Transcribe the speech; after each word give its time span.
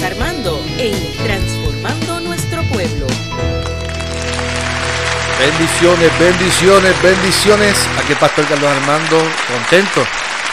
Armando 0.00 0.58
en 0.78 0.94
Transformando 1.22 2.20
Nuestro 2.20 2.62
Pueblo. 2.72 3.06
Bendiciones, 5.38 6.18
bendiciones, 6.18 7.02
bendiciones. 7.02 7.88
Aquí 7.98 8.12
el 8.12 8.18
Pastor 8.18 8.46
Carlos 8.46 8.70
Armando, 8.70 9.18
contento. 9.46 10.02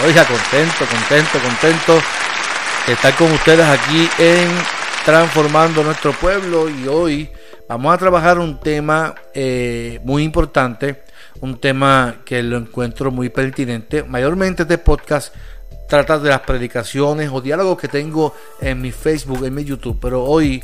Oiga, 0.05 0.25
contento, 0.25 0.85
contento, 0.85 1.39
contento 1.39 2.01
de 2.85 2.93
estar 2.93 3.15
con 3.15 3.31
ustedes 3.31 3.65
aquí 3.65 4.09
en 4.19 4.49
Transformando 5.05 5.83
Nuestro 5.83 6.11
Pueblo. 6.11 6.69
Y 6.69 6.87
hoy 6.87 7.29
vamos 7.67 7.93
a 7.93 7.97
trabajar 7.97 8.39
un 8.39 8.59
tema 8.59 9.15
eh, 9.33 10.01
muy 10.03 10.23
importante, 10.23 11.03
un 11.39 11.59
tema 11.59 12.17
que 12.25 12.43
lo 12.43 12.57
encuentro 12.57 13.09
muy 13.09 13.29
pertinente. 13.29 14.03
Mayormente 14.03 14.63
este 14.63 14.77
podcast 14.77 15.33
trata 15.89 16.19
de 16.19 16.29
las 16.29 16.41
predicaciones 16.41 17.31
o 17.33 17.41
diálogos 17.41 17.77
que 17.77 17.87
tengo 17.87 18.33
en 18.61 18.79
mi 18.79 18.91
Facebook, 18.91 19.43
en 19.43 19.55
mi 19.55 19.65
YouTube, 19.65 19.97
pero 19.99 20.23
hoy 20.23 20.63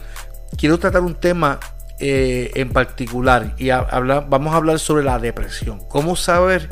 quiero 0.56 0.78
tratar 0.78 1.02
un 1.02 1.16
tema 1.16 1.60
eh, 2.00 2.52
en 2.54 2.70
particular 2.70 3.56
y 3.58 3.70
vamos 3.70 4.54
a 4.54 4.58
hablar 4.58 4.80
sobre 4.80 5.04
la 5.04 5.18
depresión. 5.18 5.82
¿Cómo 5.90 6.16
saber 6.16 6.70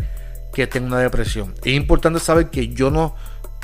que 0.53 0.67
tengo 0.67 0.85
una 0.85 0.99
depresión? 0.99 1.55
Es 1.63 1.73
importante 1.73 2.19
saber 2.19 2.51
que 2.51 2.67
yo 2.69 2.91
no, 2.91 3.15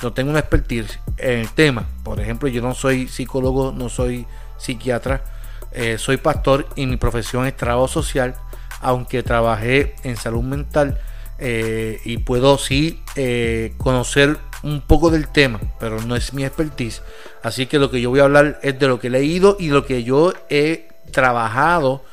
no 0.01 0.11
tengo 0.11 0.31
una 0.31 0.39
expertise 0.39 0.99
en 1.17 1.39
el 1.41 1.49
tema. 1.51 1.85
Por 2.03 2.19
ejemplo, 2.19 2.49
yo 2.49 2.63
no 2.63 2.73
soy 2.73 3.07
psicólogo, 3.07 3.71
no 3.71 3.89
soy 3.89 4.25
psiquiatra, 4.57 5.23
eh, 5.71 5.99
soy 5.99 6.17
pastor 6.17 6.67
y 6.75 6.87
mi 6.87 6.97
profesión 6.97 7.45
es 7.45 7.55
trabajo 7.55 7.87
social, 7.87 8.35
aunque 8.81 9.21
trabajé 9.21 9.93
en 10.03 10.17
salud 10.17 10.41
mental 10.41 10.99
eh, 11.37 12.01
y 12.05 12.17
puedo 12.17 12.57
sí 12.57 13.03
conocer 13.77 14.39
un 14.63 14.81
poco 14.81 15.09
del 15.09 15.27
tema, 15.27 15.59
pero 15.79 16.01
no 16.01 16.15
es 16.15 16.33
mi 16.33 16.43
expertise. 16.43 17.01
Así 17.43 17.65
que 17.65 17.79
lo 17.79 17.89
que 17.89 18.01
yo 18.01 18.09
voy 18.09 18.19
a 18.19 18.23
hablar 18.23 18.59
es 18.61 18.77
de 18.79 18.87
lo 18.87 18.99
que 18.99 19.07
he 19.07 19.11
leído 19.11 19.57
y 19.59 19.69
lo 19.69 19.85
que 19.85 20.03
yo 20.03 20.33
he 20.49 20.89
trabajado 21.11 22.03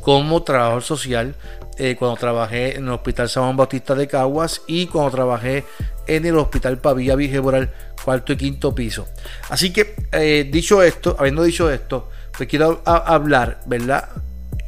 como 0.00 0.42
trabajador 0.42 0.82
social 0.82 1.34
eh, 1.78 1.96
cuando 1.98 2.16
trabajé 2.16 2.76
en 2.76 2.84
el 2.84 2.90
Hospital 2.90 3.28
San 3.28 3.44
Juan 3.44 3.56
Bautista 3.56 3.94
de 3.94 4.06
Caguas 4.06 4.62
y 4.66 4.86
cuando 4.86 5.10
trabajé 5.10 5.64
en 6.06 6.26
el 6.26 6.36
Hospital 6.36 6.78
Pavía 6.78 7.16
Vigeboral, 7.16 7.72
cuarto 8.04 8.32
y 8.32 8.36
quinto 8.36 8.74
piso. 8.74 9.08
Así 9.48 9.72
que, 9.72 9.96
eh, 10.12 10.48
dicho 10.50 10.82
esto, 10.82 11.16
habiendo 11.18 11.42
dicho 11.42 11.70
esto, 11.70 12.10
pues 12.36 12.48
quiero 12.48 12.82
hablar, 12.84 13.60
¿verdad? 13.66 14.10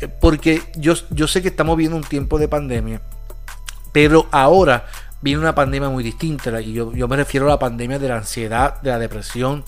Eh, 0.01 0.09
porque 0.09 0.63
yo, 0.77 0.95
yo 1.11 1.29
sé 1.29 1.43
que 1.43 1.49
estamos 1.49 1.77
viendo 1.77 1.97
un 1.97 2.05
tiempo 2.05 2.39
de 2.39 2.49
pandemia, 2.49 3.03
pero 3.93 4.27
ahora 4.33 4.87
viene 5.27 5.41
una 5.41 5.57
pandemia 5.57 5.89
muy 5.89 6.05
distinta. 6.05 6.61
Y 6.61 6.73
yo, 6.73 6.93
yo 6.93 7.09
me 7.09 7.17
refiero 7.17 7.47
a 7.47 7.51
la 7.51 7.59
pandemia 7.59 7.99
de 7.99 8.09
la 8.09 8.19
ansiedad, 8.19 8.81
de 8.81 8.91
la 8.91 8.99
depresión, 8.99 9.65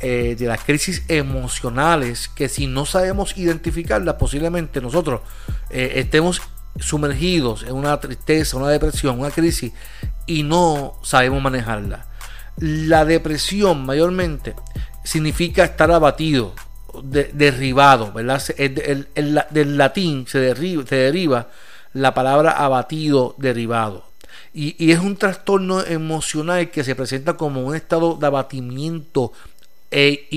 eh, 0.00 0.36
de 0.38 0.46
las 0.46 0.62
crisis 0.62 1.02
emocionales 1.08 2.28
que 2.28 2.50
si 2.50 2.66
no 2.66 2.84
sabemos 2.84 3.36
identificarlas, 3.38 4.16
posiblemente 4.16 4.82
nosotros 4.82 5.22
eh, 5.70 5.92
estemos 5.96 6.42
sumergidos 6.78 7.62
en 7.62 7.72
una 7.72 7.98
tristeza, 7.98 8.58
una 8.58 8.68
depresión, 8.68 9.18
una 9.18 9.30
crisis 9.30 9.72
y 10.26 10.42
no 10.42 11.00
sabemos 11.02 11.42
manejarla. 11.42 12.06
La 12.58 13.06
depresión 13.06 13.86
mayormente 13.86 14.54
significa 15.04 15.64
estar 15.64 15.90
abatido, 15.90 16.54
derribado, 17.02 18.12
¿verdad? 18.12 18.42
del 19.50 19.78
latín 19.78 20.26
se, 20.28 20.38
derriba, 20.38 20.84
se 20.86 20.96
deriva 20.96 21.48
la 21.94 22.12
palabra 22.12 22.50
abatido, 22.50 23.34
derribado. 23.38 24.07
Y, 24.52 24.90
es 24.90 24.98
un 24.98 25.16
trastorno 25.16 25.84
emocional 25.84 26.70
que 26.70 26.84
se 26.84 26.94
presenta 26.94 27.34
como 27.34 27.62
un 27.62 27.74
estado 27.74 28.16
de 28.16 28.26
abatimiento 28.26 29.32
e 29.90 30.28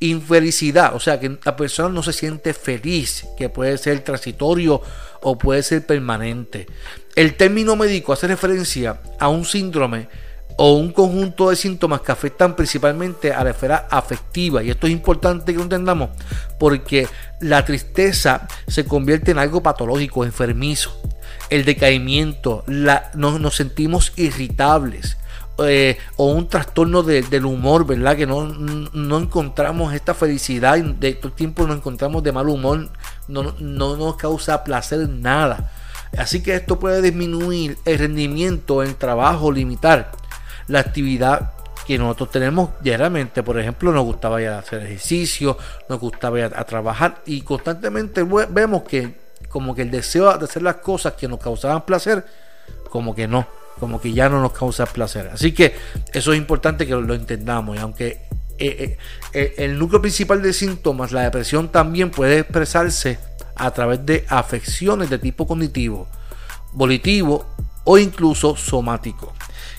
infelicidad, 0.00 0.94
o 0.94 1.00
sea, 1.00 1.20
que 1.20 1.38
la 1.44 1.56
persona 1.56 1.88
no 1.88 2.02
se 2.02 2.12
siente 2.12 2.52
feliz, 2.52 3.26
que 3.36 3.48
puede 3.48 3.78
ser 3.78 4.00
transitorio 4.00 4.80
o 5.22 5.38
puede 5.38 5.62
ser 5.62 5.86
permanente. 5.86 6.66
El 7.14 7.36
término 7.36 7.76
médico 7.76 8.12
hace 8.12 8.26
referencia 8.26 9.00
a 9.18 9.28
un 9.28 9.44
síndrome 9.44 10.08
o 10.56 10.74
un 10.74 10.92
conjunto 10.92 11.50
de 11.50 11.56
síntomas 11.56 12.00
que 12.00 12.12
afectan 12.12 12.54
principalmente 12.54 13.32
a 13.32 13.42
la 13.42 13.50
esfera 13.50 13.88
afectiva. 13.90 14.62
Y 14.62 14.70
esto 14.70 14.86
es 14.86 14.92
importante 14.92 15.52
que 15.52 15.58
lo 15.58 15.64
entendamos 15.64 16.10
porque 16.58 17.08
la 17.40 17.64
tristeza 17.64 18.46
se 18.68 18.84
convierte 18.84 19.32
en 19.32 19.38
algo 19.38 19.62
patológico, 19.62 20.24
enfermizo. 20.24 21.00
El 21.50 21.64
decaimiento, 21.64 22.64
la, 22.66 23.10
nos 23.14 23.54
sentimos 23.54 24.12
irritables, 24.16 25.16
eh, 25.58 25.98
o 26.16 26.32
un 26.32 26.48
trastorno 26.48 27.04
del 27.04 27.44
humor, 27.44 27.86
¿verdad? 27.86 28.16
Que 28.16 28.26
no, 28.26 28.44
no 28.44 29.18
encontramos 29.18 29.94
esta 29.94 30.12
felicidad, 30.12 30.76
de 30.78 31.14
todo 31.14 31.28
el 31.28 31.34
tiempo 31.34 31.64
nos 31.66 31.76
encontramos 31.76 32.24
de 32.24 32.32
mal 32.32 32.48
humor, 32.48 32.88
no, 33.28 33.54
no 33.60 33.96
nos 33.96 34.16
causa 34.16 34.64
placer 34.64 35.08
nada. 35.08 35.70
Así 36.18 36.42
que 36.42 36.56
esto 36.56 36.78
puede 36.80 37.02
disminuir 37.02 37.78
el 37.84 37.98
rendimiento 37.98 38.82
en 38.82 38.94
trabajo, 38.94 39.52
limitar 39.52 40.10
la 40.66 40.80
actividad 40.80 41.52
que 41.86 41.98
nosotros 41.98 42.32
tenemos 42.32 42.70
diariamente. 42.80 43.42
Por 43.44 43.58
ejemplo, 43.58 43.92
nos 43.92 44.04
gustaba 44.04 44.40
ya 44.40 44.58
hacer 44.58 44.82
ejercicio, 44.82 45.56
nos 45.88 46.00
gustaba 46.00 46.38
ir 46.38 46.52
a 46.56 46.64
trabajar 46.64 47.22
y 47.26 47.42
constantemente 47.42 48.24
vemos 48.24 48.82
que 48.82 49.23
como 49.54 49.72
que 49.72 49.82
el 49.82 49.90
deseo 49.92 50.36
de 50.36 50.46
hacer 50.46 50.62
las 50.62 50.78
cosas 50.78 51.12
que 51.12 51.28
nos 51.28 51.38
causaban 51.38 51.86
placer, 51.86 52.26
como 52.90 53.14
que 53.14 53.28
no 53.28 53.46
como 53.78 54.00
que 54.00 54.12
ya 54.12 54.28
no 54.28 54.42
nos 54.42 54.50
causa 54.50 54.84
placer. 54.84 55.30
Así 55.32 55.52
que 55.52 55.76
eso 56.12 56.32
es 56.32 56.38
importante 56.38 56.88
que 56.88 56.92
lo 56.92 57.14
entendamos. 57.14 57.76
Y 57.76 57.78
aunque 57.78 58.06
eh, 58.06 58.18
eh, 58.58 58.98
eh, 59.32 59.54
el 59.58 59.78
núcleo 59.78 60.00
principal 60.00 60.42
de 60.42 60.52
síntomas, 60.52 61.12
la 61.12 61.22
depresión 61.22 61.68
también 61.68 62.10
puede 62.10 62.40
expresarse 62.40 63.20
a 63.54 63.70
través 63.70 64.04
de 64.04 64.26
afecciones 64.28 65.08
de 65.08 65.18
tipo 65.20 65.46
cognitivo, 65.46 66.08
volitivo 66.72 67.46
o 67.84 67.96
incluso 67.96 68.56
somático. 68.56 69.34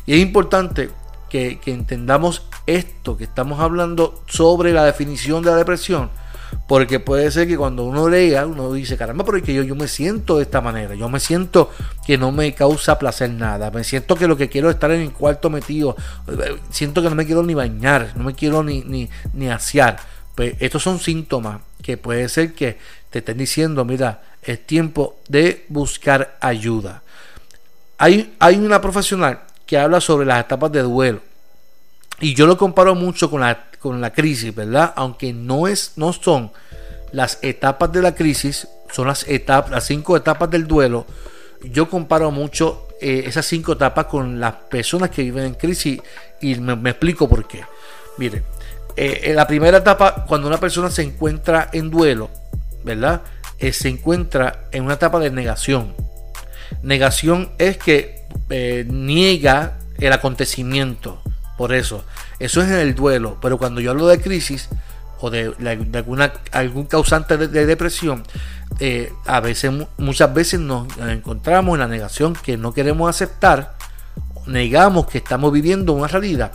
Y 0.05 0.13
es 0.13 0.21
importante 0.21 0.89
que, 1.29 1.59
que 1.59 1.73
entendamos 1.73 2.43
esto, 2.65 3.17
que 3.17 3.25
estamos 3.25 3.59
hablando 3.59 4.23
sobre 4.27 4.71
la 4.71 4.85
definición 4.85 5.43
de 5.43 5.51
la 5.51 5.57
depresión 5.57 6.11
porque 6.67 6.99
puede 6.99 7.29
ser 7.29 7.47
que 7.47 7.57
cuando 7.57 7.83
uno 7.83 8.09
lea, 8.09 8.45
uno 8.47 8.73
dice, 8.73 8.97
caramba, 8.97 9.23
pero 9.23 9.37
es 9.37 9.43
que 9.43 9.53
yo, 9.53 9.61
yo 9.61 9.75
me 9.75 9.87
siento 9.87 10.37
de 10.37 10.43
esta 10.43 10.61
manera. 10.61 10.95
Yo 10.95 11.09
me 11.09 11.19
siento 11.19 11.71
que 12.05 12.17
no 12.17 12.31
me 12.31 12.55
causa 12.55 12.97
placer 12.97 13.29
nada. 13.29 13.69
Me 13.69 13.83
siento 13.83 14.15
que 14.15 14.27
lo 14.27 14.35
que 14.35 14.49
quiero 14.49 14.69
es 14.69 14.75
estar 14.75 14.89
en 14.91 15.01
el 15.01 15.11
cuarto 15.11 15.51
metido. 15.51 15.95
Siento 16.71 17.03
que 17.03 17.09
no 17.09 17.15
me 17.15 17.25
quiero 17.25 17.43
ni 17.43 17.53
bañar, 17.53 18.13
no 18.15 18.23
me 18.23 18.33
quiero 18.33 18.63
ni, 18.63 18.81
ni, 18.81 19.09
ni 19.33 19.49
asear. 19.49 19.97
Pues 20.33 20.55
estos 20.59 20.81
son 20.81 20.99
síntomas 20.99 21.61
que 21.83 21.97
puede 21.97 22.27
ser 22.29 22.53
que 22.53 22.79
te 23.11 23.19
estén 23.19 23.37
diciendo, 23.37 23.85
mira, 23.85 24.23
es 24.41 24.65
tiempo 24.65 25.19
de 25.27 25.65
buscar 25.69 26.35
ayuda. 26.41 27.03
Hay, 27.99 28.35
hay 28.39 28.55
una 28.57 28.81
profesional 28.81 29.41
que 29.67 29.77
habla 29.77 30.01
sobre 30.01 30.25
las 30.25 30.43
etapas 30.43 30.71
de 30.71 30.81
duelo. 30.81 31.21
Y 32.19 32.33
yo 32.33 32.45
lo 32.45 32.57
comparo 32.57 32.95
mucho 32.95 33.29
con 33.29 33.41
la, 33.41 33.64
con 33.85 34.01
la 34.01 34.11
crisis, 34.11 34.55
¿verdad? 34.55 34.93
Aunque 34.95 35.31
no, 35.31 35.67
es, 35.67 35.91
no 35.95 36.11
son 36.11 36.51
las 37.11 37.37
etapas 37.43 37.91
de 37.91 38.01
la 38.01 38.15
crisis, 38.15 38.67
son 38.91 39.05
las, 39.05 39.27
etapas, 39.27 39.69
las 39.69 39.83
cinco 39.83 40.17
etapas 40.17 40.49
del 40.49 40.65
duelo. 40.65 41.05
Yo 41.61 41.87
comparo 41.87 42.31
mucho 42.31 42.87
eh, 42.99 43.25
esas 43.27 43.45
cinco 43.45 43.73
etapas 43.73 44.07
con 44.07 44.39
las 44.39 44.55
personas 44.55 45.11
que 45.11 45.21
viven 45.21 45.45
en 45.45 45.53
crisis 45.53 46.01
y 46.41 46.55
me, 46.55 46.89
explico 46.89 47.29
por 47.29 47.47
qué. 47.47 47.63
Mire, 48.17 48.41
eh, 48.97 49.19
en 49.25 49.35
la 49.35 49.45
primera 49.45 49.77
etapa, 49.77 50.25
cuando 50.27 50.47
una 50.47 50.59
persona 50.59 50.89
se 50.89 51.03
encuentra 51.03 51.69
en 51.71 51.91
duelo, 51.91 52.31
¿verdad? 52.83 53.21
Eh, 53.59 53.71
se 53.71 53.89
encuentra 53.89 54.63
en 54.71 54.83
una 54.85 54.95
etapa 54.95 55.19
de 55.19 55.29
negación. 55.29 55.93
Negación 56.81 57.51
es 57.59 57.77
que 57.77 58.25
niega 58.87 59.77
el 59.99 60.11
acontecimiento 60.11 61.21
por 61.55 61.71
eso, 61.71 62.03
eso 62.39 62.61
es 62.61 62.67
en 62.69 62.79
el 62.79 62.95
duelo. 62.95 63.37
Pero 63.41 63.57
cuando 63.57 63.81
yo 63.81 63.91
hablo 63.91 64.07
de 64.07 64.21
crisis 64.21 64.69
o 65.19 65.29
de, 65.29 65.53
alguna, 65.93 66.33
algún 66.51 66.85
causante 66.85 67.37
de, 67.37 67.65
depresión, 67.65 68.23
eh, 68.79 69.13
a 69.25 69.39
veces, 69.39 69.71
muchas 69.97 70.33
veces 70.33 70.59
nos 70.59 70.87
encontramos 70.97 71.75
en 71.75 71.79
la 71.79 71.87
negación 71.87 72.33
que 72.33 72.57
no 72.57 72.73
queremos 72.73 73.09
aceptar, 73.09 73.75
negamos 74.45 75.07
que 75.07 75.19
estamos 75.19 75.51
viviendo 75.51 75.93
una 75.93 76.07
realidad 76.07 76.51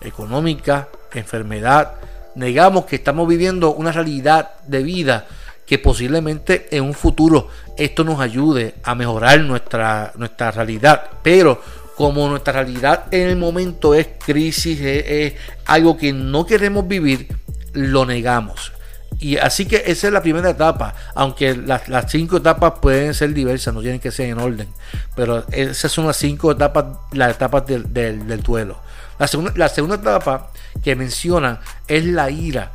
económica, 0.00 0.88
enfermedad, 1.12 1.92
negamos 2.34 2.84
que 2.84 2.96
estamos 2.96 3.28
viviendo 3.28 3.72
una 3.72 3.92
realidad 3.92 4.50
de 4.66 4.82
vida 4.82 5.26
que 5.66 5.78
posiblemente 5.78 6.66
en 6.76 6.82
un 6.82 6.94
futuro 6.94 7.48
esto 7.76 8.02
nos 8.02 8.20
ayude 8.20 8.74
a 8.82 8.94
mejorar 8.94 9.40
nuestra, 9.40 10.12
nuestra 10.16 10.50
realidad, 10.50 11.04
pero 11.22 11.62
como 11.96 12.28
nuestra 12.28 12.54
realidad 12.54 13.04
en 13.10 13.28
el 13.28 13.36
momento 13.36 13.94
es 13.94 14.08
crisis, 14.24 14.80
es, 14.80 15.34
algo 15.66 15.96
que 15.96 16.12
no 16.12 16.46
queremos 16.46 16.88
vivir, 16.88 17.28
lo 17.72 18.06
negamos. 18.06 18.72
Y 19.18 19.36
así 19.36 19.66
que 19.66 19.82
esa 19.86 20.06
es 20.06 20.12
la 20.12 20.22
primera 20.22 20.50
etapa, 20.50 20.94
aunque 21.14 21.54
las, 21.54 21.82
cinco 22.10 22.38
etapas 22.38 22.74
pueden 22.80 23.12
ser 23.12 23.34
diversas, 23.34 23.74
no 23.74 23.82
tienen 23.82 24.00
que 24.00 24.10
ser 24.10 24.30
en 24.30 24.38
orden, 24.38 24.68
pero 25.14 25.44
esas 25.52 25.92
son 25.92 26.06
las 26.06 26.16
cinco 26.16 26.52
etapas, 26.52 26.86
las 27.12 27.32
etapas 27.32 27.66
del, 27.66 28.42
duelo. 28.42 28.80
La 29.18 29.28
segunda, 29.28 29.52
la 29.56 29.68
segunda 29.68 29.96
etapa 29.96 30.50
que 30.82 30.96
mencionan 30.96 31.60
es 31.86 32.06
la 32.06 32.30
ira. 32.30 32.72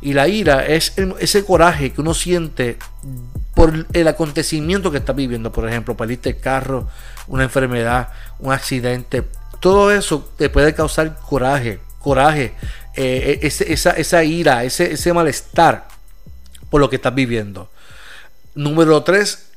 Y 0.00 0.12
la 0.12 0.28
ira 0.28 0.64
es 0.64 0.92
ese 1.18 1.44
coraje 1.44 1.92
que 1.92 2.00
uno 2.00 2.14
siente 2.14 2.78
por 3.54 3.86
el 3.92 4.06
acontecimiento 4.06 4.92
que 4.92 4.98
está 4.98 5.12
viviendo. 5.12 5.50
Por 5.50 5.68
ejemplo, 5.68 5.96
perdiste 5.96 6.30
el 6.30 6.38
carro, 6.38 6.86
una 7.28 7.44
enfermedad, 7.44 8.08
un 8.38 8.52
accidente. 8.52 9.24
Todo 9.60 9.92
eso 9.92 10.28
te 10.36 10.48
puede 10.50 10.74
causar 10.74 11.18
coraje, 11.20 11.80
coraje, 12.00 12.54
eh, 12.94 13.38
esa, 13.42 13.92
esa, 13.92 14.24
ira, 14.24 14.64
ese, 14.64 14.92
ese 14.92 15.12
malestar 15.12 15.86
por 16.70 16.80
lo 16.80 16.90
que 16.90 16.96
estás 16.96 17.14
viviendo. 17.14 17.70
Número 18.54 19.02
tres, 19.02 19.47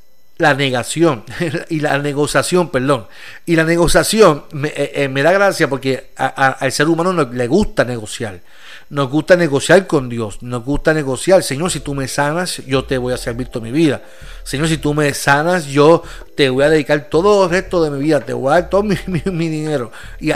la 0.42 0.54
negación 0.54 1.24
y 1.70 1.80
la 1.80 1.98
negociación, 2.00 2.70
perdón. 2.70 3.08
Y 3.46 3.56
la 3.56 3.64
negociación 3.64 4.44
me, 4.52 4.70
eh, 4.70 4.92
eh, 4.96 5.24
da 5.24 5.32
gracia 5.32 5.70
porque 5.70 6.12
al 6.16 6.72
ser 6.72 6.88
humano 6.88 7.14
le 7.32 7.48
gusta 7.48 7.86
negociar. 7.86 8.42
Nos 8.90 9.10
gusta 9.10 9.38
negociar 9.38 9.88
con 9.88 10.10
Dios, 10.10 10.44
nos 10.44 10.66
gusta 10.66 10.94
negociar. 10.94 11.44
Señor, 11.44 11.72
si 11.72 11.80
tú 11.80 11.96
me 11.96 12.10
sanas, 12.10 12.58
yo 12.66 12.84
te 12.84 12.98
voy 12.98 13.14
a 13.14 13.18
servir 13.18 13.48
toda 13.48 13.64
mi 13.64 13.72
vida. 13.72 14.02
Señor, 14.44 14.68
si 14.68 14.80
tú 14.80 14.94
me 14.94 15.14
sanas, 15.14 15.68
yo 15.68 16.04
te 16.36 16.50
voy 16.50 16.66
a 16.66 16.70
dedicar 16.70 17.08
todo 17.10 17.46
el 17.46 17.52
resto 17.52 17.82
de 17.82 17.90
mi 17.90 18.00
vida, 18.00 18.20
te 18.20 18.34
voy 18.34 18.52
a 18.52 18.56
dar 18.56 18.70
todo 18.70 18.84
mi, 18.84 18.96
dinero. 19.26 19.92
Y, 20.20 20.34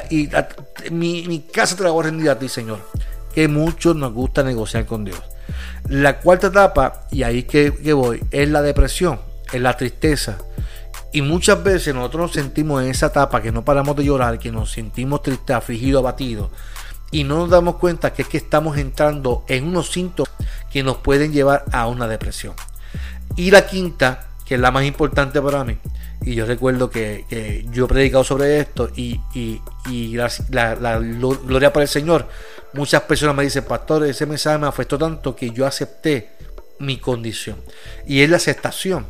mi, 0.90 1.46
casa 1.52 1.76
te 1.76 1.84
la 1.84 1.92
voy 1.92 2.06
a 2.06 2.08
rendir 2.08 2.30
a 2.30 2.40
ti, 2.40 2.48
Señor. 2.48 2.80
Que 3.34 3.50
muchos 3.50 3.94
nos 3.98 4.14
gusta 4.14 4.42
negociar 4.42 4.86
con 4.86 5.04
Dios. 5.04 5.20
La 5.90 6.20
cuarta 6.22 6.48
etapa, 6.48 7.08
y 7.12 7.24
ahí 7.24 7.44
que 7.44 7.72
voy, 7.94 8.24
es 8.32 8.48
la 8.48 8.62
depresión 8.62 9.20
en 9.52 9.64
la 9.64 9.76
tristeza. 9.76 10.38
Y 11.12 11.22
muchas 11.22 11.64
veces 11.64 11.96
nosotros 11.96 12.22
nos 12.24 12.32
sentimos 12.34 12.84
en 12.84 12.90
esa 12.90 13.08
etapa 13.08 13.42
que 13.42 13.52
no 13.52 13.64
paramos 13.64 13.96
de 13.96 14.04
llorar, 14.04 14.38
que 14.38 14.52
nos 14.52 14.72
sentimos 14.72 15.22
tristes, 15.22 15.56
afligidos, 15.56 16.00
abatidos. 16.00 16.50
Y 17.12 17.24
no 17.24 17.38
nos 17.38 17.50
damos 17.50 17.76
cuenta 17.78 18.12
que 18.12 18.24
es 18.24 18.28
que 18.28 18.38
estamos 18.38 18.78
entrando 18.78 19.46
en 19.48 19.66
unos 19.66 19.92
síntomas 19.92 20.34
que 20.70 20.84
nos 20.84 20.98
pueden 20.98 21.32
llevar 21.32 21.64
a 21.72 21.88
una 21.88 22.08
depresión. 22.08 22.54
Y 23.38 23.52
la 23.52 23.66
quinta, 23.66 24.28
que 24.46 24.56
es 24.56 24.62
la 24.62 24.72
más 24.72 24.84
importante 24.84 25.42
para 25.42 25.64
mí, 25.64 25.78
y 26.22 26.36
yo 26.36 26.46
recuerdo 26.46 26.90
que, 26.90 27.66
yo 27.72 27.86
he 27.86 27.88
predicado 27.88 28.24
sobre 28.24 28.60
esto 28.60 28.90
y, 28.96 29.22
la, 30.16 30.76
la, 30.76 30.98
gloria 31.00 31.72
para 31.72 31.84
el 31.84 31.90
Señor. 31.90 32.28
Muchas 32.74 33.04
personas 33.04 33.36
me 33.36 33.44
dicen, 33.44 33.64
pastor, 33.64 34.06
ese 34.06 34.26
mensaje 34.26 34.58
me 34.58 34.68
afectó 34.68 34.98
tanto 34.98 35.36
que 35.36 35.52
yo 35.52 35.66
acepté 35.66 36.32
mi 36.80 36.98
condición. 36.98 37.58
Y 38.06 38.22
es 38.22 38.30
la 38.30 38.38
aceptación 38.38 39.06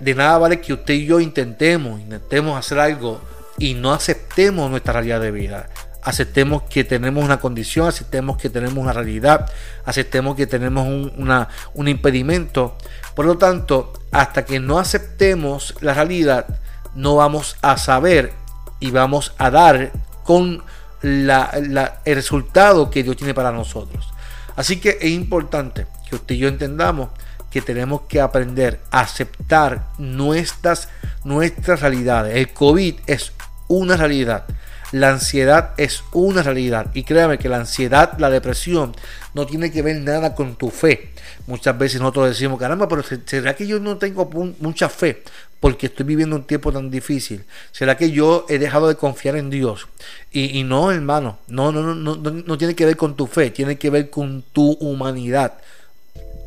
de 0.00 0.14
nada 0.14 0.38
vale 0.38 0.60
que 0.60 0.72
usted 0.72 0.94
y 0.94 1.06
yo 1.06 1.20
intentemos, 1.20 2.00
intentemos 2.00 2.58
hacer 2.58 2.78
algo 2.78 3.20
y 3.58 3.74
no 3.74 3.92
aceptemos 3.92 4.70
nuestra 4.70 4.94
realidad 4.94 5.20
de 5.20 5.30
vida. 5.30 5.68
Aceptemos 6.02 6.62
que 6.62 6.84
tenemos 6.84 7.24
una 7.24 7.40
condición, 7.40 7.88
aceptemos 7.88 8.36
que 8.36 8.48
tenemos 8.48 8.78
una 8.78 8.92
realidad, 8.92 9.50
aceptemos 9.84 10.36
que 10.36 10.46
tenemos 10.46 10.86
un, 10.86 11.46
un 11.74 11.88
impedimento. 11.88 12.76
Por 13.14 13.26
lo 13.26 13.38
tanto, 13.38 13.92
hasta 14.12 14.44
que 14.44 14.60
no 14.60 14.78
aceptemos 14.78 15.74
la 15.80 15.94
realidad, 15.94 16.46
no 16.94 17.16
vamos 17.16 17.56
a 17.60 17.76
saber 17.76 18.32
y 18.78 18.90
vamos 18.90 19.32
a 19.38 19.50
dar 19.50 19.92
con 20.22 20.62
la, 21.02 22.00
el 22.04 22.14
resultado 22.14 22.90
que 22.90 23.02
Dios 23.02 23.16
tiene 23.16 23.34
para 23.34 23.52
nosotros. 23.52 24.08
Así 24.56 24.78
que 24.80 24.98
es 25.00 25.10
importante 25.10 25.86
que 26.08 26.16
usted 26.16 26.34
y 26.34 26.38
yo 26.38 26.48
entendamos 26.48 27.10
que 27.56 27.62
tenemos 27.62 28.02
que 28.02 28.20
aprender 28.20 28.80
a 28.90 29.00
aceptar 29.00 29.86
nuestras, 29.96 30.90
nuestras 31.24 31.80
realidades. 31.80 32.36
El 32.36 32.52
COVID 32.52 32.96
es 33.06 33.32
una 33.66 33.96
realidad. 33.96 34.44
La 34.92 35.08
ansiedad 35.08 35.70
es 35.78 36.04
una 36.12 36.42
realidad. 36.42 36.90
Y 36.92 37.02
créame 37.02 37.38
que 37.38 37.48
la 37.48 37.56
ansiedad, 37.56 38.18
la 38.18 38.28
depresión, 38.28 38.94
no 39.32 39.46
tiene 39.46 39.72
que 39.72 39.80
ver 39.80 39.96
nada 40.02 40.34
con 40.34 40.56
tu 40.56 40.68
fe. 40.68 41.12
Muchas 41.46 41.78
veces 41.78 41.98
nosotros 41.98 42.28
decimos, 42.28 42.58
caramba, 42.58 42.88
pero 42.88 43.02
¿será 43.24 43.56
que 43.56 43.66
yo 43.66 43.80
no 43.80 43.96
tengo 43.96 44.28
mucha 44.60 44.90
fe? 44.90 45.22
Porque 45.58 45.86
estoy 45.86 46.04
viviendo 46.04 46.36
un 46.36 46.44
tiempo 46.44 46.70
tan 46.70 46.90
difícil. 46.90 47.42
¿Será 47.72 47.96
que 47.96 48.10
yo 48.10 48.44
he 48.50 48.58
dejado 48.58 48.88
de 48.88 48.96
confiar 48.96 49.36
en 49.36 49.48
Dios? 49.48 49.88
Y, 50.30 50.58
y 50.58 50.62
no, 50.62 50.92
hermano, 50.92 51.38
no, 51.48 51.72
no, 51.72 51.94
no, 51.94 51.94
no, 51.94 52.16
no 52.16 52.58
tiene 52.58 52.74
que 52.74 52.84
ver 52.84 52.98
con 52.98 53.16
tu 53.16 53.26
fe, 53.26 53.50
tiene 53.50 53.78
que 53.78 53.88
ver 53.88 54.10
con 54.10 54.44
tu 54.52 54.72
humanidad 54.72 55.54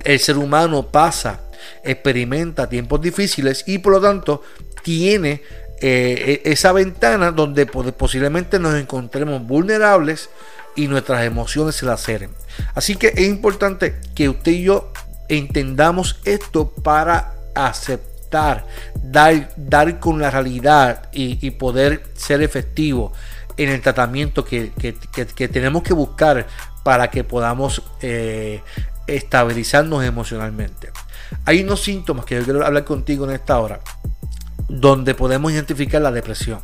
el 0.03 0.19
ser 0.19 0.37
humano 0.37 0.87
pasa, 0.87 1.41
experimenta 1.83 2.69
tiempos 2.69 3.01
difíciles 3.01 3.63
y 3.67 3.79
por 3.79 3.93
lo 3.93 4.01
tanto 4.01 4.41
tiene 4.83 5.41
eh, 5.81 6.41
e, 6.43 6.51
esa 6.51 6.71
ventana 6.71 7.31
donde 7.31 7.65
posiblemente 7.65 8.59
nos 8.59 8.75
encontremos 8.75 9.45
vulnerables 9.45 10.29
y 10.75 10.87
nuestras 10.87 11.23
emociones 11.25 11.75
se 11.75 11.85
laceren. 11.85 12.31
Así 12.75 12.95
que 12.95 13.07
es 13.07 13.27
importante 13.27 13.95
que 14.15 14.29
usted 14.29 14.51
y 14.51 14.63
yo 14.63 14.91
entendamos 15.29 16.19
esto 16.25 16.69
para 16.69 17.33
aceptar, 17.55 18.65
dar, 18.95 19.99
con 19.99 20.19
la 20.19 20.31
realidad 20.31 21.09
y, 21.11 21.51
poder 21.51 22.03
ser 22.15 22.41
efectivo 22.41 23.13
en 23.57 23.69
el 23.69 23.81
tratamiento 23.81 24.43
que, 24.43 24.71
tenemos 25.51 25.83
que 25.83 25.93
buscar 25.93 26.47
para 26.83 27.09
que 27.09 27.23
podamos 27.23 27.83
eh, 28.01 28.61
estabilizarnos 29.15 30.03
emocionalmente. 30.03 30.91
Hay 31.45 31.63
unos 31.63 31.81
síntomas 31.81 32.25
que 32.25 32.35
yo 32.35 32.43
quiero 32.43 32.65
hablar 32.65 32.85
contigo 32.85 33.25
en 33.25 33.35
esta 33.35 33.59
hora, 33.59 33.81
donde 34.67 35.15
podemos 35.15 35.51
identificar 35.51 36.01
la 36.01 36.11
depresión. 36.11 36.59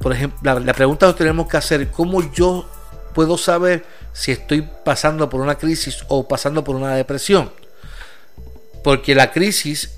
Por 0.00 0.12
ejemplo, 0.12 0.60
la, 0.60 0.72
pregunta 0.72 1.06
que 1.08 1.14
tenemos 1.14 1.48
que 1.48 1.56
hacer, 1.56 1.90
¿cómo 1.90 2.32
yo 2.32 2.68
puedo 3.14 3.38
saber 3.38 3.84
si 4.12 4.32
estoy 4.32 4.68
pasando 4.84 5.28
por 5.28 5.40
una 5.40 5.56
crisis 5.56 6.04
o 6.08 6.28
pasando 6.28 6.64
por 6.64 6.76
una 6.76 6.94
depresión? 6.94 7.50
Porque 8.84 9.14
la 9.14 9.32
crisis 9.32 9.96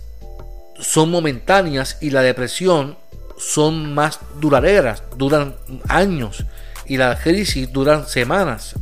son 0.80 1.10
momentáneas 1.10 1.98
y 2.00 2.10
la 2.10 2.22
depresión 2.22 2.96
son 3.38 3.92
más 3.94 4.20
duraderas, 4.40 5.02
duran 5.16 5.56
años 5.88 6.44
y 6.86 6.96
la 6.96 7.18
crisis 7.18 7.72
duran 7.72 8.06
semanas. 8.06 8.74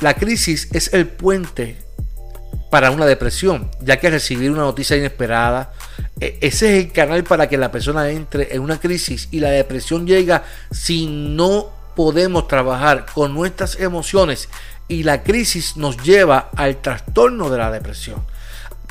La 0.00 0.14
crisis 0.14 0.68
es 0.72 0.92
el 0.92 1.06
puente 1.06 1.83
para 2.74 2.90
una 2.90 3.06
depresión, 3.06 3.70
ya 3.80 4.00
que 4.00 4.10
recibir 4.10 4.50
una 4.50 4.62
noticia 4.62 4.96
inesperada, 4.96 5.72
e, 6.18 6.38
ese 6.40 6.76
es 6.76 6.84
el 6.86 6.90
canal 6.90 7.22
para 7.22 7.48
que 7.48 7.56
la 7.56 7.70
persona 7.70 8.10
entre 8.10 8.52
en 8.52 8.62
una 8.62 8.80
crisis 8.80 9.28
y 9.30 9.38
la 9.38 9.50
depresión 9.50 10.08
llega 10.08 10.42
si 10.72 11.06
no 11.06 11.70
podemos 11.94 12.48
trabajar 12.48 13.06
con 13.14 13.32
nuestras 13.32 13.78
emociones 13.78 14.48
y 14.88 15.04
la 15.04 15.22
crisis 15.22 15.76
nos 15.76 15.98
lleva 15.98 16.50
al 16.56 16.82
trastorno 16.82 17.48
de 17.48 17.58
la 17.58 17.70
depresión. 17.70 18.24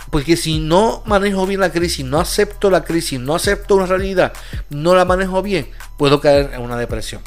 Porque 0.09 0.37
si 0.37 0.59
no 0.59 1.03
manejo 1.05 1.45
bien 1.45 1.59
la 1.59 1.73
crisis, 1.73 2.05
no 2.05 2.21
acepto 2.21 2.69
la 2.69 2.85
crisis, 2.85 3.19
no 3.19 3.35
acepto 3.35 3.75
una 3.75 3.85
realidad, 3.85 4.31
no 4.69 4.95
la 4.95 5.03
manejo 5.03 5.41
bien, 5.41 5.67
puedo 5.97 6.21
caer 6.21 6.51
en 6.53 6.61
una 6.61 6.77
depresión. 6.77 7.21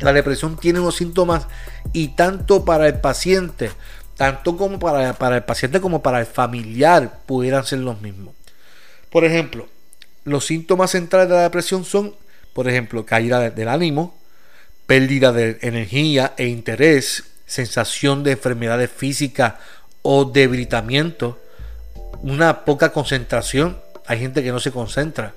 La 0.00 0.12
depresión 0.12 0.58
tiene 0.58 0.80
unos 0.80 0.96
síntomas 0.96 1.46
y 1.94 2.08
tanto 2.08 2.66
para 2.66 2.86
el 2.86 3.00
paciente 3.00 3.70
tanto 4.18 4.56
como 4.56 4.80
para, 4.80 5.36
el 5.36 5.44
paciente 5.44 5.80
como 5.80 6.02
para 6.02 6.18
el 6.18 6.26
familiar 6.26 7.20
pudieran 7.24 7.64
ser 7.64 7.78
los 7.78 8.00
mismos. 8.00 8.34
Por 9.10 9.24
ejemplo, 9.24 9.68
los 10.24 10.44
síntomas 10.44 10.90
centrales 10.90 11.28
de 11.28 11.36
la 11.36 11.42
depresión 11.42 11.84
son, 11.84 12.16
por 12.52 12.68
ejemplo, 12.68 13.06
caída 13.06 13.48
del 13.48 13.68
ánimo, 13.68 14.18
pérdida 14.86 15.32
de 15.32 15.58
energía 15.62 16.34
e 16.36 16.48
interés, 16.48 17.26
sensación 17.46 18.24
de 18.24 18.32
enfermedades 18.32 18.90
físicas 18.90 19.54
o 20.02 20.24
debilitamiento, 20.24 21.38
una 22.20 22.64
poca 22.64 22.90
concentración. 22.90 23.78
Hay 24.04 24.18
gente 24.18 24.42
que 24.42 24.50
no 24.50 24.58
se 24.58 24.72
concentra. 24.72 25.32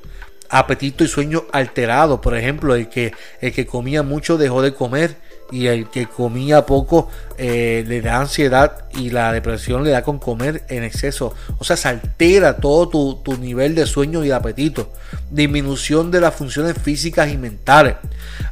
Apetito 0.49 1.03
y 1.03 1.07
sueño 1.07 1.43
alterado, 1.51 2.19
por 2.19 2.35
ejemplo, 2.35 2.73
el 2.73 2.89
que, 2.89 3.13
el 3.41 3.53
que 3.53 3.67
comía 3.67 4.01
mucho 4.01 4.39
dejó 4.39 4.63
de 4.63 4.73
comer 4.73 5.17
y 5.51 5.67
el 5.67 5.89
que 5.89 6.07
comía 6.07 6.65
poco 6.65 7.09
eh, 7.37 7.83
le 7.85 8.01
da 8.01 8.19
ansiedad 8.21 8.85
y 8.95 9.09
la 9.09 9.33
depresión 9.33 9.83
le 9.83 9.91
da 9.91 10.01
con 10.01 10.17
comer 10.17 10.63
en 10.69 10.83
exceso. 10.83 11.33
O 11.59 11.63
sea, 11.63 11.75
se 11.75 11.89
altera 11.89 12.57
todo 12.57 13.17
tu, 13.17 13.37
nivel 13.37 13.75
de 13.75 13.85
sueño 13.85 14.23
y 14.23 14.29
de 14.29 14.33
apetito. 14.33 14.91
Disminución 15.29 16.09
de 16.09 16.21
las 16.21 16.33
funciones 16.33 16.77
físicas 16.81 17.29
y 17.31 17.37
mentales. 17.37 17.95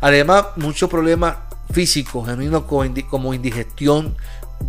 Además, 0.01 0.47
muchos 0.57 0.89
problemas 0.89 1.37
físicos, 1.71 2.27
como 3.09 3.33
indigestión, 3.33 4.15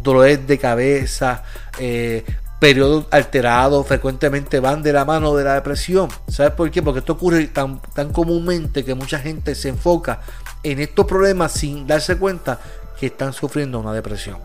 dolores 0.03 0.47
de 0.47 0.59
cabeza, 0.59 1.43
eh, 1.79 2.25
periodos 2.61 3.07
alterados 3.11 3.87
frecuentemente 3.87 4.61
van 4.61 4.83
de 4.83 4.93
la 4.93 5.05
mano 5.05 5.35
de 5.35 5.45
la 5.45 5.55
depresión. 5.55 6.09
¿Sabes 6.29 6.53
por 6.53 6.71
qué? 6.71 6.83
Porque 6.83 7.01
esto 7.01 7.15
ocurre 7.15 7.47
tan, 7.49 7.81
tan 7.95 8.13
comúnmente 8.13 8.85
que 8.85 8.95
mucha 8.95 9.19
gente 9.19 9.55
se 9.55 9.71
enfoca 9.71 10.21
en 10.63 10.81
estos 10.81 11.07
problemas 11.07 11.53
sin 11.53 11.87
darse 11.87 12.17
cuenta 12.17 12.61
que 12.99 13.07
están 13.07 13.33
sufriendo 13.33 13.79
una 13.79 13.93
depresión. 13.93 14.39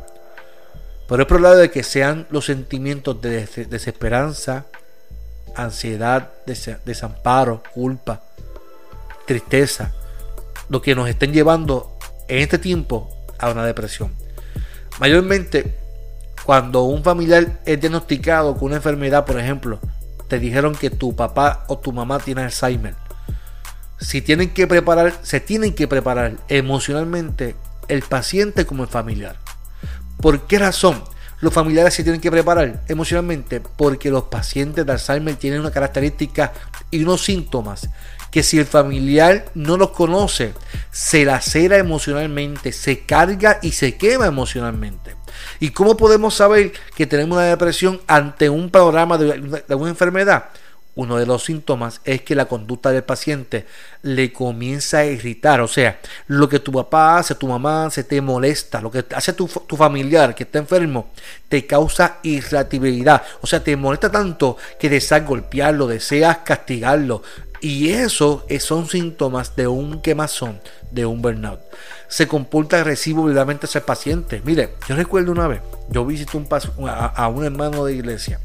Pero 1.08 1.22
es 1.22 1.28
probable 1.28 1.62
de 1.62 1.72
que 1.72 1.84
sean 1.84 2.26
los 2.32 2.46
sentimientos 2.46 3.22
de 3.22 3.46
desesperanza, 3.70 4.66
ansiedad, 5.56 6.32
desamparo, 6.86 7.62
culpa, 7.74 8.24
tristeza, 9.28 9.92
lo 10.70 10.82
que 10.82 10.96
nos 10.96 11.10
estén 11.10 11.32
llevando 11.32 11.98
en 12.28 12.40
este 12.40 12.58
tiempo 12.58 13.26
a 13.38 13.52
una 13.52 13.66
depresión. 13.66 14.12
Mayormente, 15.00 15.78
cuando 16.46 16.84
un 16.84 17.04
familiar 17.04 17.60
es 17.66 17.80
diagnosticado 17.80 18.54
con 18.54 18.66
una 18.66 18.78
enfermedad, 18.78 19.26
por 19.26 19.40
ejemplo, 19.40 19.80
te 20.28 20.40
dijeron 20.40 20.74
que 20.76 20.90
tu 20.90 21.16
papá 21.16 21.66
o 21.68 21.78
tu 21.78 21.92
mamá 21.92 22.20
tiene 22.20 22.44
Alzheimer. 22.44 22.96
Si 24.00 24.22
tienen 24.22 24.50
que 24.52 24.68
preparar, 24.68 25.20
se 25.24 25.40
tienen 25.40 25.74
que 25.74 25.88
preparar 25.88 26.34
emocionalmente 26.48 27.56
el 27.88 28.02
paciente 28.02 28.66
como 28.66 28.84
el 28.84 28.90
familiar. 28.90 29.38
¿Por 30.22 30.48
qué 30.48 30.60
razón? 30.60 31.04
Los 31.40 31.54
familiares 31.54 31.94
se 31.94 32.04
tienen 32.04 32.22
que 32.22 32.32
preparar 32.32 32.82
emocionalmente 32.88 33.60
porque 33.60 34.10
los 34.10 34.24
pacientes 34.24 34.86
de 34.86 34.92
Alzheimer 34.92 35.36
tienen 35.36 35.60
una 35.60 35.72
característica 35.72 36.54
y 36.90 37.04
unos 37.04 37.24
síntomas 37.24 37.90
que 38.32 38.44
si 38.44 38.58
el 38.60 38.66
familiar 38.66 39.46
no 39.54 39.78
los 39.78 39.92
conoce, 39.92 40.54
se 40.92 41.24
lacera 41.24 41.78
emocionalmente, 41.78 42.74
se 42.74 43.02
carga 43.06 43.60
y 43.62 43.72
se 43.72 43.96
quema 43.96 44.26
emocionalmente. 44.26 45.16
¿Y 45.60 45.70
cómo 45.70 45.96
podemos 45.96 46.36
saber 46.36 46.74
que 46.96 47.06
tenemos 47.06 47.38
una 47.38 47.46
depresión 47.46 48.02
ante 48.08 48.50
un 48.50 48.70
programa 48.70 49.18
de, 49.18 49.64
de 49.66 49.76
una 49.76 49.90
enfermedad? 49.90 50.50
Uno 50.96 51.18
de 51.18 51.26
los 51.26 51.44
síntomas 51.44 52.00
es 52.06 52.22
que 52.22 52.36
la 52.36 52.46
conducta 52.46 52.92
del 52.92 53.04
paciente 53.04 53.66
le 54.02 54.32
comienza 54.32 55.00
a 55.00 55.06
irritar. 55.06 55.60
O 55.62 55.68
sea, 55.68 56.00
lo 56.28 56.48
que 56.48 56.60
tu 56.60 56.72
papá 56.72 57.18
hace, 57.18 57.36
tu 57.36 57.48
mamá 57.48 57.88
hace, 57.88 58.04
te 58.04 58.22
molesta. 58.22 58.82
Lo 58.82 58.90
que 58.90 59.06
hace 59.14 59.34
tu, 59.34 59.48
familiar 59.48 60.34
que 60.34 60.44
está 60.44 60.60
enfermo 60.60 61.12
te 61.50 61.66
causa 61.66 62.20
irritabilidad. 62.24 63.24
O 63.42 63.48
sea, 63.48 63.64
te 63.64 63.76
molesta 63.76 64.10
tanto 64.10 64.58
que 64.80 64.90
deseas 64.90 65.26
golpearlo, 65.26 65.88
deseas 65.88 66.40
castigarlo. 66.40 67.22
Y 67.60 67.90
eso 67.90 68.46
son 68.60 68.88
síntomas 68.88 69.56
de 69.56 69.68
un 69.68 70.02
quemazón, 70.02 70.62
de 70.92 71.06
un 71.06 71.22
burnout. 71.22 71.60
Se 72.08 72.28
comporta 72.28 72.78
agresivo 72.78 73.24
violentamente 73.24 73.66
hacia 73.66 73.80
el 73.80 73.86
paciente. 73.86 74.42
Mire, 74.46 74.76
yo 74.88 74.96
recuerdo 74.96 75.32
una 75.32 75.48
vez, 75.48 75.62
yo 75.90 76.06
visité 76.06 76.38
un, 76.38 76.48
a, 76.88 77.08
a 77.08 77.28
un 77.28 77.44
hermano 77.44 77.84
de 77.86 77.96
iglesia 77.96 78.40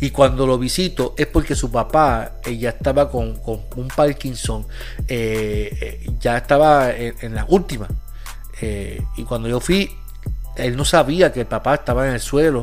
y 0.00 0.10
cuando 0.10 0.46
lo 0.46 0.58
visito 0.58 1.14
es 1.16 1.26
porque 1.26 1.54
su 1.54 1.70
papá 1.70 2.32
eh, 2.44 2.56
ya 2.56 2.70
estaba 2.70 3.10
con, 3.10 3.38
un 3.44 3.88
Parkinson, 3.94 4.66
eh, 5.06 5.76
eh, 5.80 6.10
ya 6.18 6.38
estaba 6.38 6.90
en, 6.90 7.34
la 7.34 7.44
última. 7.48 7.86
y 8.60 9.24
cuando 9.24 9.48
yo 9.48 9.60
fui, 9.60 9.90
él 10.56 10.76
no 10.76 10.84
sabía 10.84 11.32
que 11.32 11.40
el 11.40 11.46
papá 11.46 11.74
estaba 11.74 12.08
en 12.08 12.14
el 12.14 12.20
suelo 12.20 12.62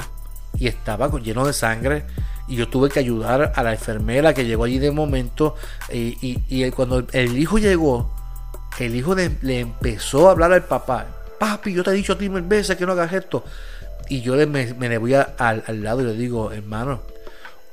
y 0.58 0.68
estaba 0.68 1.10
lleno 1.20 1.46
de 1.46 1.54
sangre. 1.54 2.06
Y 2.48 2.56
yo 2.56 2.70
tuve 2.70 2.90
que 2.90 3.00
ayudar 3.00 3.52
a 3.56 3.62
la 3.62 3.74
enfermera 3.74 4.34
que 4.34 4.46
llegó 4.46 4.64
allí 4.64 4.80
de 4.80 4.90
momento. 4.90 5.56
Y, 5.92 6.70
cuando 6.72 7.06
el 7.12 7.38
hijo 7.38 7.58
llegó 7.58 8.14
el 8.80 8.96
hijo 8.96 9.16
le 9.16 9.60
empezó 9.60 10.28
a 10.28 10.32
hablar 10.32 10.54
al 10.54 10.64
papá. 10.64 11.08
Papi 11.40 11.74
yo 11.74 11.84
te 11.84 11.92
he 11.92 11.94
dicho 11.94 12.14
a 12.14 12.18
ti 12.18 12.30
mil 12.30 12.44
veces 12.44 12.78
que 12.78 12.86
no 12.86 12.94
hagas 12.94 13.12
esto 13.14 13.44
y 14.10 14.22
yo 14.22 14.36
me, 14.48 14.66
le 14.66 14.98
voy 14.98 15.14
al, 15.14 15.28
al, 15.38 15.84
lado 15.84 16.02
y 16.02 16.06
le 16.06 16.14
digo 16.14 16.52
hermano 16.52 17.02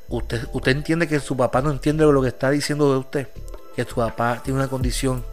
usted, 0.08 0.46
usted 0.52 0.72
entiende 0.72 1.08
que 1.08 1.20
su 1.20 1.36
papá 1.36 1.62
no 1.62 1.70
entiende 1.70 2.04
lo 2.04 2.22
que 2.22 2.28
está 2.28 2.50
diciendo 2.50 2.92
de 2.92 2.98
usted, 2.98 3.28
que 3.74 3.84
su 3.84 3.96
papá 3.96 4.40
tiene 4.42 4.58
una 4.60 4.68
condición, 4.68 5.24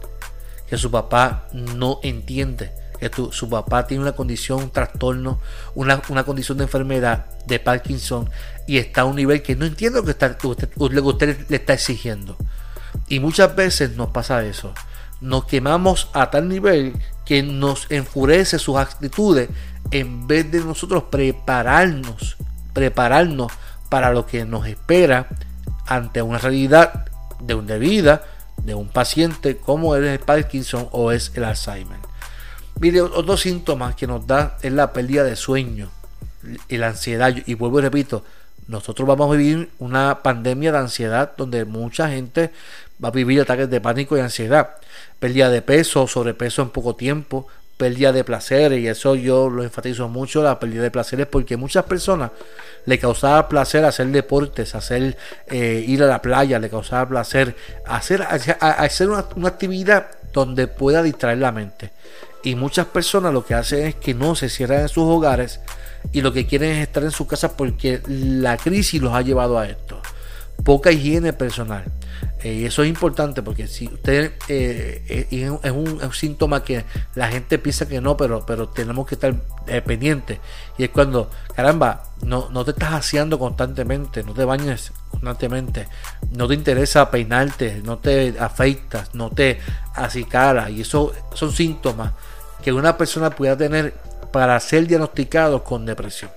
que 0.68 0.76
su 0.76 0.90
papá 0.90 1.46
no 1.52 2.00
entiende, 2.02 2.72
que 2.98 3.10
su 3.30 3.48
papá 3.48 3.86
tiene 3.86 4.02
una 4.02 4.12
condición, 4.12 4.62
un 4.62 4.70
trastorno, 4.70 5.38
una, 5.74 6.00
condición 6.00 6.58
de 6.58 6.64
enfermedad 6.64 7.26
de 7.46 7.58
Parkinson 7.58 8.30
y 8.66 8.78
está 8.78 9.02
a 9.02 9.04
un 9.04 9.16
nivel 9.16 9.42
que 9.42 9.56
no 9.56 9.66
entiende 9.66 9.98
lo 9.98 10.04
que, 10.04 10.12
está, 10.12 10.36
usted, 10.44 10.70
usted 10.76 11.46
le 11.48 11.56
está 11.56 11.74
exigiendo. 11.74 12.36
Y 13.08 13.20
muchas 13.20 13.54
veces 13.56 13.96
nos 13.96 14.10
pasa 14.10 14.44
eso. 14.44 14.72
Nos 15.20 15.46
quemamos 15.46 16.08
a 16.12 16.30
tal 16.30 16.48
nivel 16.48 16.94
que 17.24 17.42
nos 17.42 17.90
enfurece 17.90 18.58
sus 18.58 18.76
actitudes 18.76 19.48
en 19.90 20.26
vez 20.26 20.50
de 20.50 20.60
nosotros 20.60 21.04
prepararnos, 21.10 22.36
prepararnos 22.72 23.52
para 23.92 24.10
lo 24.10 24.24
que 24.24 24.46
nos 24.46 24.66
espera 24.66 25.26
ante 25.86 26.22
una 26.22 26.38
realidad 26.38 27.04
de, 27.40 27.54
un 27.54 27.66
vida 27.66 28.24
de 28.64 28.74
un 28.74 28.88
paciente 28.88 29.58
como 29.58 29.94
es 29.94 30.02
el 30.02 30.18
Parkinson 30.18 30.88
o 30.92 31.12
es 31.12 31.30
el 31.34 31.44
Alzheimer. 31.44 31.98
Mire, 32.80 33.02
otros 33.02 33.42
síntomas 33.42 33.94
que 33.94 34.06
nos 34.06 34.26
da 34.26 34.56
es 34.62 34.72
la 34.72 34.94
pérdida 34.94 35.24
de 35.24 35.36
sueño 35.36 35.90
y 36.68 36.78
la 36.78 36.88
ansiedad. 36.88 37.36
Y 37.44 37.52
vuelvo 37.52 37.80
y 37.80 37.82
repito, 37.82 38.24
nosotros 38.66 39.06
vamos 39.06 39.28
a 39.28 39.36
vivir 39.36 39.68
una 39.78 40.22
pandemia 40.22 40.72
de 40.72 40.78
ansiedad 40.78 41.32
donde 41.36 41.66
mucha 41.66 42.08
gente 42.08 42.50
va 43.04 43.08
a 43.08 43.12
vivir 43.12 43.42
ataques 43.42 43.68
de 43.68 43.82
pánico 43.82 44.16
y 44.16 44.20
ansiedad. 44.20 44.70
Pérdida 45.18 45.50
de 45.50 45.60
peso, 45.60 46.06
sobrepeso 46.06 46.62
en 46.62 46.70
poco 46.70 46.96
tiempo, 46.96 47.46
pérdida 47.82 48.12
de 48.12 48.22
placeres 48.22 48.78
y 48.78 48.86
eso 48.86 49.16
yo 49.16 49.50
lo 49.50 49.64
enfatizo 49.64 50.08
mucho, 50.08 50.40
la 50.40 50.60
pérdida 50.60 50.84
de 50.84 50.92
placeres 50.92 51.26
porque 51.26 51.56
muchas 51.56 51.84
personas 51.84 52.30
le 52.86 52.96
causaba 52.96 53.48
placer 53.48 53.84
hacer 53.84 54.06
deportes, 54.06 54.76
hacer 54.76 55.16
eh, 55.48 55.84
ir 55.84 56.00
a 56.04 56.06
la 56.06 56.22
playa, 56.22 56.60
le 56.60 56.70
causaba 56.70 57.08
placer 57.08 57.56
hacer, 57.84 58.22
hacer 58.22 59.08
una, 59.08 59.24
una 59.34 59.48
actividad 59.48 60.12
donde 60.32 60.68
pueda 60.68 61.02
distraer 61.02 61.38
la 61.38 61.50
mente. 61.50 61.90
Y 62.44 62.54
muchas 62.54 62.86
personas 62.86 63.34
lo 63.34 63.44
que 63.44 63.54
hacen 63.54 63.84
es 63.88 63.96
que 63.96 64.14
no 64.14 64.36
se 64.36 64.48
cierran 64.48 64.82
en 64.82 64.88
sus 64.88 65.02
hogares 65.02 65.58
y 66.12 66.20
lo 66.20 66.32
que 66.32 66.46
quieren 66.46 66.76
es 66.76 66.86
estar 66.86 67.02
en 67.02 67.10
su 67.10 67.26
casa 67.26 67.56
porque 67.56 68.00
la 68.06 68.58
crisis 68.58 69.02
los 69.02 69.12
ha 69.12 69.22
llevado 69.22 69.58
a 69.58 69.66
esto. 69.66 70.00
Poca 70.62 70.92
higiene 70.92 71.32
personal. 71.32 71.82
Eh, 72.42 72.66
eso 72.66 72.82
es 72.82 72.88
importante 72.88 73.40
porque 73.42 73.68
si 73.68 73.86
usted 73.86 74.32
eh, 74.48 75.26
eh, 75.30 75.58
es, 75.62 75.70
un, 75.70 76.12
síntoma 76.12 76.64
que 76.64 76.84
la 77.14 77.28
gente 77.28 77.58
piensa 77.58 77.86
que 77.86 78.00
no, 78.00 78.16
pero, 78.16 78.44
pero 78.44 78.68
tenemos 78.68 79.06
que 79.06 79.14
estar 79.14 79.34
pendientes. 79.84 80.38
Y 80.76 80.84
es 80.84 80.90
cuando, 80.90 81.30
caramba, 81.54 82.02
no, 82.22 82.48
no 82.50 82.64
te 82.64 82.72
estás 82.72 82.94
haciendo 82.94 83.38
constantemente, 83.38 84.24
no 84.24 84.34
te 84.34 84.44
bañes 84.44 84.92
constantemente, 85.10 85.86
no 86.32 86.48
te 86.48 86.54
interesa 86.54 87.10
peinarte, 87.10 87.80
no 87.84 87.98
te 87.98 88.34
afeitas, 88.38 89.14
no 89.14 89.30
te 89.30 89.60
acicaras. 89.94 90.70
Y 90.70 90.80
eso 90.80 91.12
son 91.34 91.52
síntomas 91.52 92.12
que 92.62 92.72
una 92.72 92.96
persona 92.98 93.30
pueda 93.30 93.56
tener 93.56 93.94
para 94.32 94.58
ser 94.58 94.86
diagnosticado 94.88 95.62
con 95.62 95.86
depresión. 95.86 96.30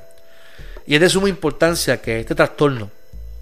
Y 0.85 0.93
es 0.95 1.01
de 1.01 1.09
suma 1.09 1.29
importancia 1.29 1.99
que 1.99 2.19
este 2.19 2.35
trastorno 2.35 2.91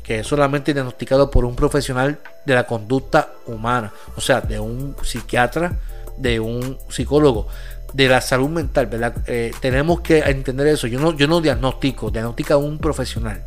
que 0.04 0.20
es 0.20 0.28
solamente 0.28 0.74
diagnosticado 0.74 1.32
por 1.32 1.46
un 1.46 1.56
profesional 1.56 2.20
de 2.46 2.54
la 2.54 2.68
conducta 2.68 3.34
humana, 3.48 3.94
o 4.16 4.22
sea, 4.22 4.42
de 4.42 4.60
un 4.60 4.96
psiquiatra, 5.02 5.80
de 6.18 6.40
un 6.40 6.78
psicólogo, 6.90 7.48
de 7.94 8.08
la 8.10 8.22
salud 8.22 8.50
mental, 8.50 8.88
¿verdad? 8.88 9.16
Eh, 9.28 9.52
tenemos 9.62 10.02
que 10.02 10.20
entender 10.20 10.68
eso. 10.68 10.88
Yo 10.88 11.00
no, 11.00 11.16
yo 11.16 11.28
no 11.28 11.42
diagnostico, 11.42 12.12
diagnostica 12.12 12.58
un 12.58 12.80
profesional. 12.80 13.46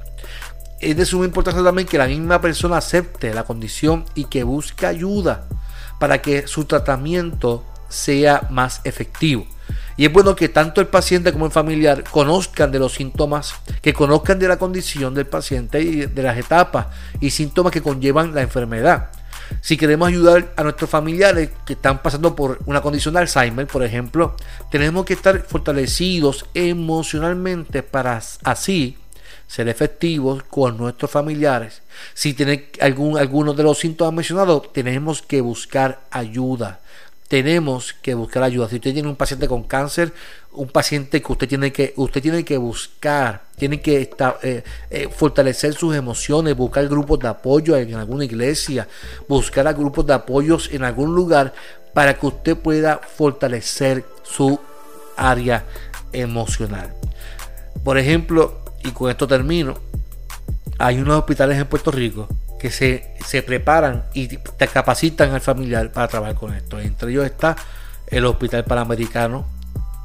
Es 0.81 0.97
de 0.97 1.05
suma 1.05 1.25
importancia 1.25 1.63
también 1.63 1.89
que 1.89 1.99
la 1.99 2.07
misma 2.07 2.41
persona 2.41 2.79
acepte 2.79 3.35
la 3.35 3.45
condición 3.45 4.05
y 4.15 4.25
que 4.25 4.45
busque 4.45 4.87
ayuda 4.87 5.47
para 5.99 6.23
que 6.23 6.47
su 6.47 6.65
tratamiento 6.65 7.65
sea 7.89 8.47
más 8.51 8.81
efectivo. 8.85 9.47
Y 9.97 10.05
es 10.05 10.13
bueno 10.13 10.37
que 10.37 10.49
tanto 10.49 10.81
el 10.81 10.89
paciente 10.89 11.33
como 11.33 11.47
el 11.47 11.53
familiar 11.53 12.05
conozcan 12.05 12.71
de 12.71 12.79
los 12.79 12.95
síntomas, 12.95 13.55
que 13.81 13.95
conozcan 13.95 14.39
de 14.39 14.49
la 14.49 14.59
condición 14.59 15.15
del 15.15 15.27
paciente 15.27 15.81
y 15.81 16.07
de 16.07 16.23
las 16.23 16.37
etapas 16.37 16.89
y 17.21 17.31
síntomas 17.31 17.73
que 17.73 17.83
conllevan 17.83 18.35
la 18.35 18.43
enfermedad. 18.43 19.11
Si 19.61 19.77
queremos 19.77 20.09
ayudar 20.09 20.53
a 20.57 20.63
nuestros 20.65 20.91
familiares 20.91 21.51
que 21.65 21.75
están 21.75 22.03
pasando 22.03 22.35
por 22.35 22.59
una 22.67 22.83
condición 22.83 23.15
de 23.15 23.21
Alzheimer, 23.21 23.67
por 23.67 23.85
ejemplo, 23.85 24.37
tenemos 24.71 25.05
que 25.05 25.15
estar 25.15 25.41
fortalecidos 25.41 26.47
emocionalmente 26.53 27.83
para 27.83 28.21
así 28.45 28.99
ser 29.47 29.69
efectivos 29.69 30.43
con 30.43 30.77
nuestros 30.77 31.11
familiares. 31.11 31.83
Si 32.15 32.35
tienen 32.35 32.67
algún, 32.81 33.17
algunos 33.17 33.57
de 33.57 33.63
los 33.63 33.79
síntomas 33.79 34.13
mencionados, 34.13 34.73
tenemos 34.73 35.23
que 35.23 35.41
buscar 35.41 36.01
ayuda 36.11 36.81
tenemos 37.29 37.93
que 37.93 38.15
buscar 38.15 38.43
ayuda. 38.43 38.69
Si 38.69 38.77
usted 38.77 38.93
tiene 38.93 39.09
un 39.09 39.17
paciente 39.17 39.49
con 39.49 39.65
cáncer, 39.65 40.13
un 40.53 40.69
paciente 40.69 41.21
que 41.21 41.33
usted 41.33 41.49
tiene 41.49 41.73
que, 41.73 41.93
usted 41.97 42.23
tiene 42.23 42.45
que 42.45 42.57
buscar, 42.57 43.43
tiene 43.57 43.81
que 43.81 44.01
estar, 44.01 44.39
eh, 44.43 44.63
eh, 44.91 45.09
fortalecer 45.15 45.75
sus 45.75 45.95
emociones, 45.95 46.57
buscar 46.57 46.87
grupos 46.89 47.19
de 47.19 47.29
apoyo 47.29 47.77
en 47.77 47.95
alguna 47.95 48.25
iglesia, 48.25 48.87
buscar 49.29 49.67
a 49.67 49.73
grupos 49.73 50.07
de 50.07 50.15
apoyos 50.15 50.71
en 50.73 50.85
algún 50.85 51.15
lugar 51.15 51.53
para 51.93 52.19
que 52.19 52.27
usted 52.27 52.57
pueda 52.57 52.99
fortalecer 52.99 54.05
su 54.23 54.59
área 55.17 55.65
emocional. 56.13 56.95
Por 57.83 57.99
ejemplo, 57.99 58.61
y 58.85 58.91
con 58.91 59.11
esto 59.11 59.27
termino, 59.27 59.75
hay 60.79 60.99
unos 60.99 61.19
hospitales 61.19 61.59
en 61.59 61.67
Puerto 61.67 61.91
Rico 61.91 62.29
que 62.59 62.71
se, 62.71 63.15
se 63.25 63.43
preparan 63.43 64.05
y 64.15 64.29
te 64.29 64.69
capacitan 64.69 65.33
al 65.33 65.41
familiar 65.41 65.93
para 65.93 66.09
trabajar 66.09 66.37
con 66.37 66.55
esto. 66.55 66.81
Entre 66.81 67.11
ellos 67.11 67.27
está 67.27 67.57
el 68.07 68.25
Hospital 68.25 68.65
Panamericano 68.65 69.47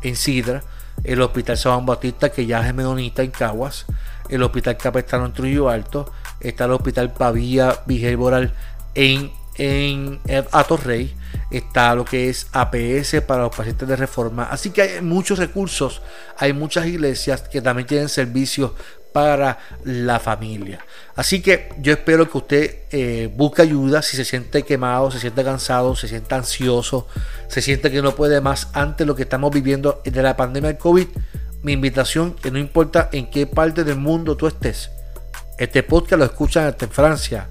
en 0.01 0.15
Sidra, 0.15 0.63
el 1.03 1.21
Hospital 1.21 1.57
San 1.57 1.85
Bautista 1.85 2.29
que 2.29 2.45
ya 2.45 2.67
es 2.67 2.73
menonita 2.73 3.23
en 3.23 3.31
Caguas, 3.31 3.85
el 4.29 4.43
Hospital 4.43 4.77
Capestano 4.77 5.25
en 5.25 5.33
Trujillo 5.33 5.69
Alto, 5.69 6.11
está 6.39 6.65
el 6.65 6.71
Hospital 6.71 7.13
Pavía 7.13 7.79
Vigel 7.85 8.17
Boral 8.17 8.53
en, 8.95 9.31
en 9.55 10.19
Atorrey, 10.51 11.15
está 11.49 11.95
lo 11.95 12.05
que 12.05 12.29
es 12.29 12.47
APS 12.51 13.21
para 13.25 13.43
los 13.43 13.55
pacientes 13.55 13.87
de 13.87 13.95
reforma. 13.95 14.43
Así 14.43 14.71
que 14.71 14.81
hay 14.81 15.01
muchos 15.01 15.39
recursos, 15.39 16.01
hay 16.37 16.53
muchas 16.53 16.87
iglesias 16.87 17.41
que 17.41 17.61
también 17.61 17.87
tienen 17.87 18.09
servicios 18.09 18.71
para 19.11 19.59
la 19.83 20.19
familia. 20.19 20.85
Así 21.15 21.41
que 21.41 21.69
yo 21.79 21.93
espero 21.93 22.29
que 22.29 22.37
usted 22.37 22.75
eh, 22.91 23.31
busque 23.35 23.61
ayuda 23.61 24.01
si 24.01 24.15
se 24.17 24.25
siente 24.25 24.63
quemado, 24.63 25.11
se 25.11 25.19
siente 25.19 25.43
cansado, 25.43 25.95
se 25.95 26.07
siente 26.07 26.33
ansioso, 26.35 27.07
se 27.47 27.61
siente 27.61 27.91
que 27.91 28.01
no 28.01 28.15
puede 28.15 28.41
más 28.41 28.69
ante 28.73 29.05
lo 29.05 29.15
que 29.15 29.23
estamos 29.23 29.51
viviendo 29.51 30.01
de 30.03 30.23
la 30.23 30.37
pandemia 30.37 30.69
del 30.69 30.77
COVID. 30.77 31.07
Mi 31.63 31.73
invitación, 31.73 32.33
que 32.33 32.49
no 32.51 32.57
importa 32.57 33.09
en 33.11 33.29
qué 33.29 33.45
parte 33.45 33.83
del 33.83 33.97
mundo 33.97 34.35
tú 34.35 34.47
estés, 34.47 34.89
este 35.59 35.83
podcast 35.83 36.17
lo 36.19 36.25
escuchan 36.25 36.75
en 36.79 36.89
Francia, 36.89 37.47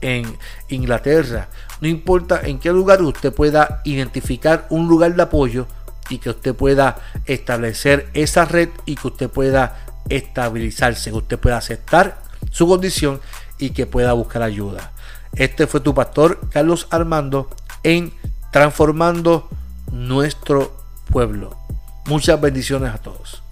en 0.00 0.38
Inglaterra, 0.68 1.48
no 1.80 1.88
importa 1.88 2.40
en 2.42 2.58
qué 2.58 2.70
lugar 2.70 3.02
usted 3.02 3.32
pueda 3.32 3.82
identificar 3.84 4.66
un 4.70 4.88
lugar 4.88 5.14
de 5.14 5.22
apoyo 5.22 5.66
y 6.08 6.18
que 6.18 6.30
usted 6.30 6.54
pueda 6.54 6.96
establecer 7.26 8.08
esa 8.14 8.44
red 8.44 8.68
y 8.84 8.96
que 8.96 9.08
usted 9.08 9.30
pueda 9.30 9.89
estabilizarse, 10.10 11.10
que 11.10 11.16
usted 11.16 11.38
pueda 11.38 11.56
aceptar 11.56 12.20
su 12.50 12.66
condición 12.66 13.20
y 13.58 13.70
que 13.70 13.86
pueda 13.86 14.12
buscar 14.12 14.42
ayuda. 14.42 14.92
Este 15.34 15.66
fue 15.66 15.80
tu 15.80 15.94
pastor 15.94 16.40
Carlos 16.50 16.86
Armando 16.90 17.48
en 17.82 18.12
Transformando 18.52 19.48
nuestro 19.92 20.76
pueblo. 21.10 21.56
Muchas 22.06 22.40
bendiciones 22.40 22.92
a 22.92 22.98
todos. 22.98 23.42